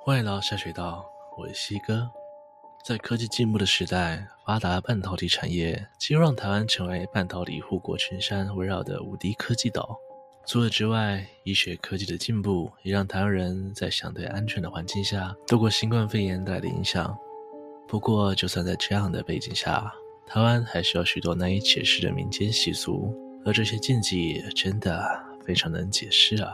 [0.00, 1.04] 欢迎来到下水道，
[1.36, 2.08] 我是西哥。
[2.84, 9.98] 在科技进步的时代，发达半导体产业几乎让台湾成为半导体护国群山围绕的无敌科技岛。
[10.46, 17.14] 除此之外，医学科技的进步也让台湾人在相对安全的环境下度过新冠肺炎带来的影响。
[17.86, 19.92] 不过，就算在这样的背景下，
[20.26, 25.06] 台湾还是有许多难以解释的民间习俗，而这些禁忌真的
[25.44, 26.50] 非常难解释啊。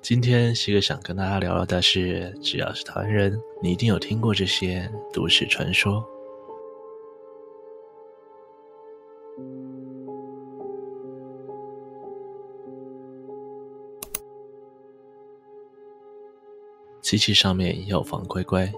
[0.00, 6.02] 今天西哥想跟大家聊聊的是，只要是台湾人，你一定有听过这些都市传说。
[17.02, 18.70] 机器上面要放乖乖，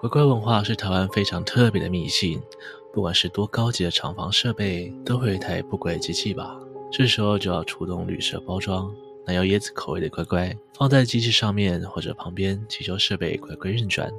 [0.00, 2.42] 乖乖文化是台湾非常特别的迷信，
[2.92, 6.60] 不管是多高级的厂房设备，都会有一台不乖机器吧？
[6.90, 8.94] 这时候就要出动绿色包装。
[9.26, 14.10] 奶油椰子口味的乖乖放在机器上面或者旁边，祈求设备乖乖运转。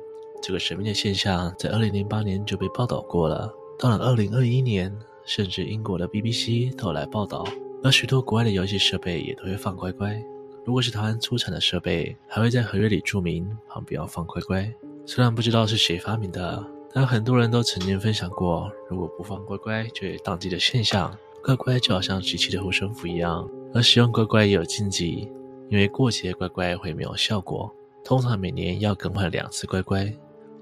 [0.42, 3.52] 这个神秘的现象在二零零八年就被报道过了。
[3.78, 4.92] 到了二零二一年，
[5.26, 7.46] 甚至英国的 BBC 都来报道，
[7.84, 10.20] 而许多国外的游戏设备也都会放乖乖。
[10.66, 14.72] 如果是台湾出产的设备，还会在合约里注明旁边要放乖乖。
[15.06, 21.16] 虽然不知道是谁发明的，但很多人都曾经分享过，如果不放乖乖就会当机的现象。
[21.44, 23.48] 乖乖就好像机器的护身符一样。
[23.76, 25.30] 而使用乖乖也有禁忌，
[25.70, 27.70] 因为过节乖乖会没有效果。
[28.06, 30.10] 通常每年要更换两次乖乖，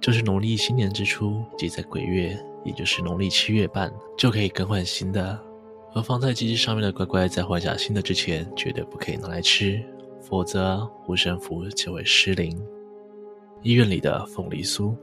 [0.01, 5.39] 就是农历新年之初即在鬼月，也就是农历七月半就可以更换新的。
[5.93, 9.79] 而放在机器上面的乖乖，在换下新的之前，绝对不可以拿来吃，
[10.19, 12.59] 否则护身符就会失灵。
[13.61, 14.95] 医院里的凤梨酥，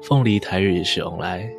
[0.00, 1.52] 凤梨台语是旺来，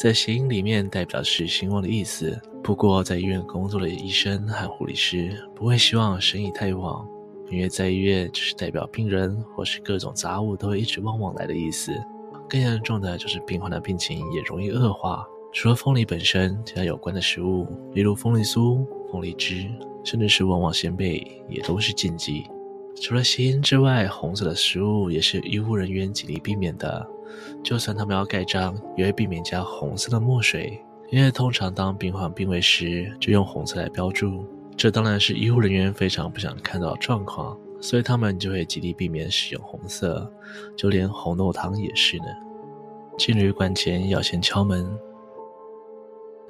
[0.00, 2.40] 在谐音里面代表是兴旺的意思。
[2.62, 7.06] 不过，在医院工作的医生和护理师不会希望生意太旺，
[7.50, 11.92] 因为在医院就是代表病人或是各种杂物都会一直旺旺来的意思。
[12.48, 15.22] 更严重的就是病患的病情也容易恶化。
[15.52, 19.68] 除了凤梨本身，其他有关的食物，例如凤梨酥、凤梨汁，
[20.02, 22.46] 甚至是旺旺仙贝，也都是禁忌。
[23.02, 27.06] 除了谐音之外，红色的食物也是医护人员极力避免的。
[27.62, 30.82] 就算他们要盖章，也会避免加红色的墨水。
[31.10, 34.46] 因为通常当病患病危时，就用红色来标注，
[34.76, 40.32] 这当然是医护人员非常不想看到的状况，所以他们就会极力避免使用红色，
[40.76, 42.24] 就连红豆汤也是呢。
[43.18, 44.88] 进旅馆前要先敲门。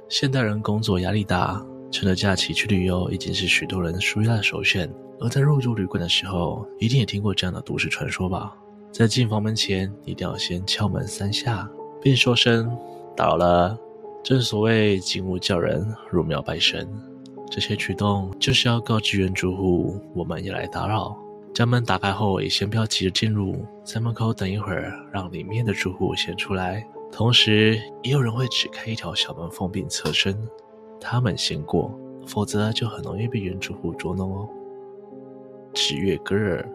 [0.07, 4.87] 现代人工作压力大，趁着假期去旅游已经是许多人纾压的首选。
[5.19, 8.55] 而在入住旅馆的时候，一定也听过这样的都市传说吧？
[8.91, 11.69] 在进房门前，一定要先敲门三下，
[12.01, 12.77] 并说声
[13.15, 13.77] “打扰了”。
[14.21, 16.87] 正所谓进屋叫人，入庙拜神，
[17.49, 21.17] 这些举动就是要告知原住户，我们也来打扰。
[21.53, 26.85] 将门打开后，也先不要急着进入，在门口等一会儿，让里面的住户先出来。
[27.11, 30.37] 同时，也有人会只开一条小门缝并侧身，
[30.99, 31.97] 他们先过，
[32.27, 34.49] 否则就很容易被原住户捉弄哦。
[35.73, 36.69] 纸月割耳，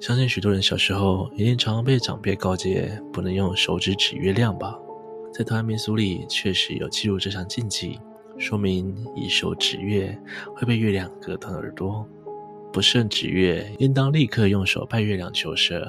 [0.00, 4.78] 相信许多人小时候一定常常被长辈告诫，不能用手指指月亮吧。
[5.32, 7.98] 在台湾民俗里，确实有记录这项禁忌，
[8.38, 10.16] 说明以手指月
[10.54, 12.06] 会被月亮割断耳朵。
[12.72, 15.82] 不慎指月，应当立刻用手拜月亮求赦。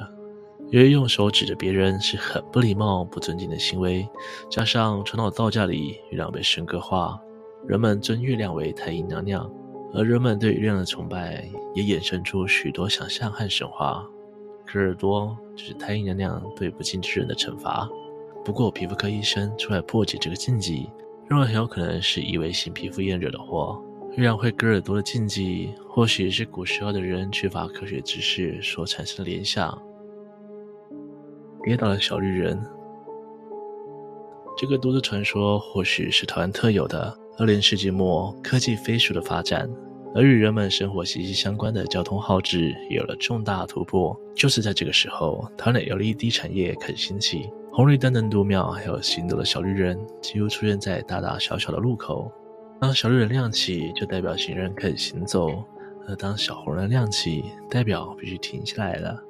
[0.72, 4.08] 因为用手指着别人是很不礼貌、不尊敬的行为，
[4.48, 7.20] 加上传统道教里月亮被神格化，
[7.66, 9.50] 人们尊月亮为太阴娘娘，
[9.92, 14.06] 而人们对月亮的崇拜也衍生出许多想象和神话。
[14.64, 17.88] 割耳朵就是太阴娘娘对不敬之人的惩罚。
[18.44, 20.88] 不过，皮肤科医生出来破解这个禁忌，
[21.28, 23.82] 认为很有可能是异位性皮肤炎惹的祸。
[24.12, 29.76] 月亮会割耳朵的禁忌，或许是古时候的人缺乏科学知识所产生的联想。
[31.62, 32.60] 跌倒的小绿人，
[34.56, 37.19] 这个都市传说或许是台湾特有的。
[37.38, 39.68] 二零世纪末，科技飞速的发展，
[40.14, 44.14] 而与人们生活息息相关的交通号志也有了重大突破。
[44.34, 47.48] 就是在这个时候，台湾的 LED 产业开始兴起。
[47.72, 52.30] 红绿灯的度庙，还有行走的小绿人，几乎出现在大大小小的路口。
[52.80, 55.48] 当小绿人亮起，就代表行人开始行走；
[56.06, 59.22] 而当小红人亮起，代表必须停下来了。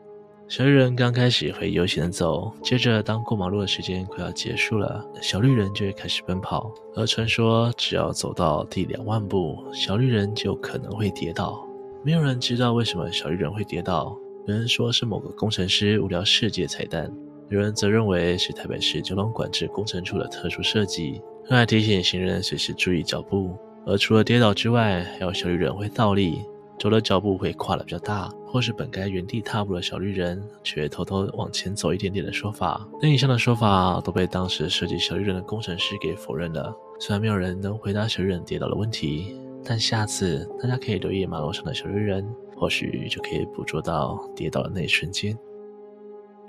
[0.50, 6.74] 小绿人刚开始会悠闲的走，接着当过马路的时间快要结束了，小绿人就会开始奔跑。
[6.96, 11.64] 而传说，只要走到第两万步，小绿人就可能会跌倒。
[12.04, 14.18] 没有人知道为什么小绿人会跌倒，
[14.48, 17.08] 有人说是某个工程师无聊设计的彩蛋。
[17.48, 23.56] 有人则认为是台北市交通管制工程处的特殊设计，用来提醒行人随时注意脚步。
[23.86, 26.40] 而除了跌倒之外，还有小绿人会倒立，
[26.80, 32.88] 走的脚步会跨得比较大，或是本该原地踏步的小绿人，却偷偷往前走一点点的说法。
[33.02, 36.74] 那以上的说法都被当时设计小绿人的工程师给否认了。
[36.98, 45.36] 虽然没有人能回答小绿人跌倒的问题，但下次大家可以留意马路上的小绿人，或许就可以捕捉到跌倒的那一瞬间。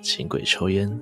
[0.02, 0.98] 请鬼抽烟。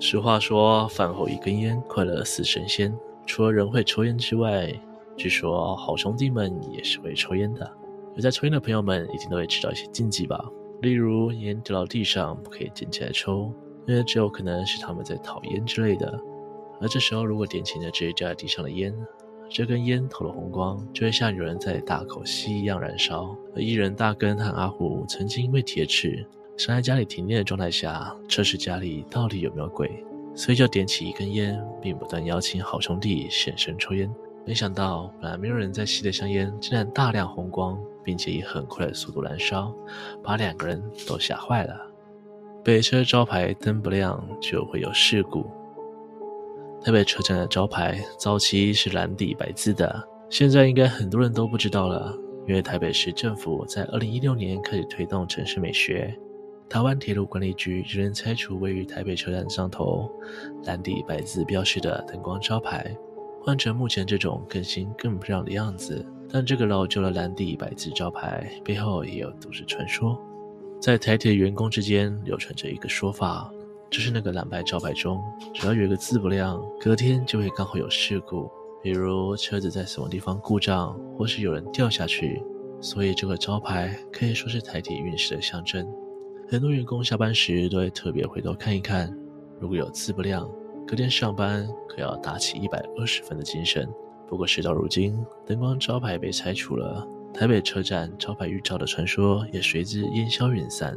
[0.00, 2.92] 俗话说：“饭后一根烟，快乐似神仙。”
[3.26, 4.68] 除了人会抽烟之外，
[5.16, 7.70] 据说好兄弟们也是会抽烟的。
[8.14, 10.44] 有在抽烟的朋友们一定都会知道一些禁忌吧？
[10.82, 13.52] 例如烟掉到地上不可以捡起来抽，
[13.86, 16.20] 因为只有可能是他们在讨烟之类的。
[16.80, 18.94] 而这时候如果点起那支掉在地上的烟，
[19.48, 23.36] 这根烟透了红光，就会像有人在大口吸一样燃烧。
[23.54, 26.26] 而艺人大根和阿虎曾经因为铁齿，
[26.56, 34.12] 想在家里停电的状态下测试家里到底有没有鬼，所以就点起一根烟，并不断邀请好兄弟现身抽烟。
[34.46, 39.74] 没想到，本来没有人在吸的香烟，竟然大量红光，并且以很快的速度燃烧，
[40.22, 41.74] 把两个人都吓坏了。
[42.62, 45.46] 北车招牌灯不亮就会有事故。
[46.82, 52.14] 台北车站的招牌早期是蓝底白字的，现在应该很多人都不知道了，
[52.46, 56.14] 因为台北市政府在二零一六年开始推动城市美学，
[56.68, 60.10] 台湾铁路管理局仍然拆除位于台北车站上头
[60.64, 62.94] 蓝底白字标示的灯光招牌。
[63.44, 70.18] 换成目前这种更新更漂亮的样子，但这个老旧的蓝底白字招牌背后也有都市传说。
[70.80, 73.52] 在台铁员工之间流传着一个说法，
[73.90, 78.50] 就是那个蓝白招牌中，只要有一个字不亮，隔天就会刚好有事故，
[78.82, 82.42] 比如车子在什么地方故障，或是有人掉下去。
[82.80, 85.86] 所以这个招牌可以说是台铁运势的象征。
[86.48, 89.14] 很多员工下班时都会特别回头看一看，
[89.60, 90.50] 如果有字不亮。
[90.94, 93.92] 隔天上班可要打起一百二十分的精神。
[94.28, 100.96] 不过事到如今，灯光招牌被拆除了，台北车站招牌预兆的传说也随之烟消云散。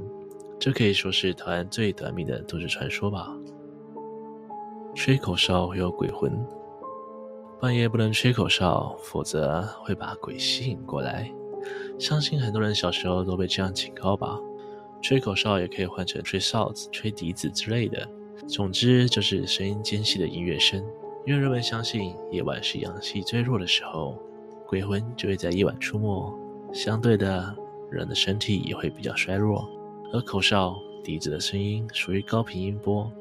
[0.60, 3.36] 这可以说是台湾最短命的都市传说吧。
[4.94, 6.32] 吹口哨会有鬼魂，
[7.60, 11.28] 半夜不能吹口哨，否则会把鬼吸引过来。
[11.98, 14.38] 相信很多人小时候都被这样警告吧。
[15.02, 18.08] 吹口哨也可以换成吹哨子、吹笛子之类的。
[18.46, 20.84] 总之就是声音尖细的音乐声，
[21.26, 24.18] 因为人们相信夜晚是阳气最弱的时候，
[24.68, 26.38] 鬼魂就会在夜晚出没。
[26.74, 27.56] 相对的，
[27.90, 29.68] 人的身体也会比较衰弱。
[30.14, 33.12] 而口哨、笛子的声音属于高频音波，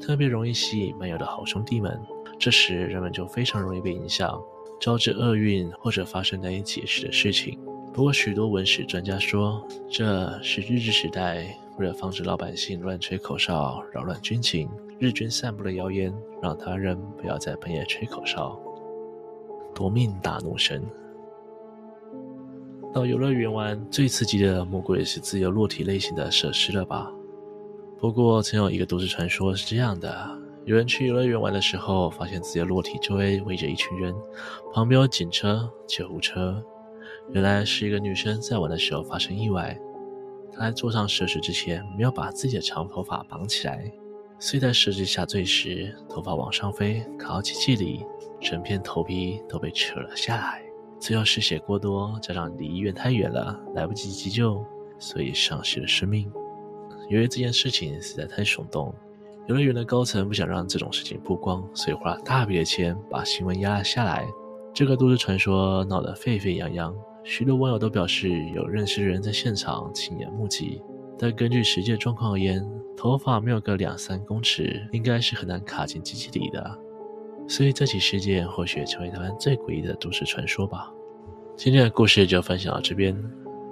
[0.00, 2.00] 特别容易吸引漫游的好兄弟们。
[2.38, 4.40] 这时人们就非常容易被影响，
[4.80, 7.58] 招致厄运或者发生难以解释的事情。
[7.92, 11.56] 不过许多文史专家说，这是日治时代。
[11.78, 18.60] 为了防止老百姓乱吹口哨扰乱军情，日军散布了谣言，让他人不要在半夜吹口哨，
[19.74, 20.82] 夺命大怒神。
[22.92, 27.10] 到游乐园玩最刺激的莫过于是自由落体类型的设施了吧？
[27.98, 30.28] 不过曾有一个都市传说是这样的：
[30.66, 34.14] 有人去游乐园玩的时候，发现自由落体周围围着一群人，
[34.74, 36.62] 旁边有警车、救护车，
[37.30, 39.80] 原来是一个女生在玩的时候发生意外。
[40.52, 43.90] 他在坐上设施之前，没有把自己的长头发绑起来，
[44.38, 48.04] 所以在设施下坠时，头发往上飞，卡到机器里，
[48.40, 50.62] 整片头皮都被扯了下来。
[51.00, 54.64] 最后失血过多，加上离医院太远了，来不及急救，
[54.98, 56.30] 所以丧失了生命。
[57.08, 58.94] 由于这件事情实在太耸动，
[59.48, 64.26] 游乐园的高层不想让这种事情曝光，所以花了大笔的钱把新闻压了下来。
[64.72, 66.94] 这个都市传说闹得沸沸扬扬。
[67.24, 70.82] 许多网友都表示有认识的人在现场亲眼目击，
[71.18, 76.78] 但根据实际状况而言，头发没有个两三公尺，应该是很难卡进机器里的。
[77.48, 80.92] 所以这起事件或许成为台湾最诡异的都市传说吧。
[81.56, 83.16] 今天的故事就分享到这边。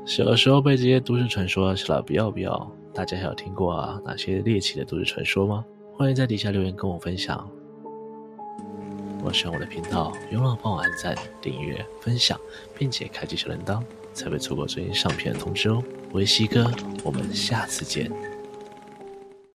[0.05, 5.65] 小的时候被这些都市传说吓得不要不要，大家还有听过哪些猎奇的都市传说吗？
[5.95, 7.49] 欢迎在底下留言跟我分享。
[9.21, 12.41] 如果喜欢我的频道，别忘了帮我按赞、订阅、分享，
[12.75, 13.83] 并且开启小铃铛，
[14.15, 15.85] 才不会错过最新上片的通知哦。
[16.11, 16.73] 我是西哥，
[17.05, 18.11] 我们下次见。